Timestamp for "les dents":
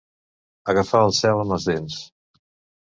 1.55-2.03